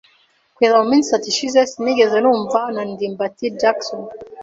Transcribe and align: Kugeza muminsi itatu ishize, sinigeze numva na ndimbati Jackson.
Kugeza 0.53 0.81
muminsi 0.81 1.07
itatu 1.07 1.27
ishize, 1.33 1.59
sinigeze 1.71 2.17
numva 2.21 2.59
na 2.73 2.81
ndimbati 2.91 3.45
Jackson. 3.59 4.01